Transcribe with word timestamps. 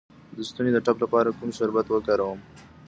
د 0.35 0.37
ستوني 0.49 0.71
د 0.73 0.77
ټپ 0.85 0.97
لپاره 1.03 1.35
کوم 1.37 1.49
شربت 1.57 1.85
وکاروم؟ 1.89 2.39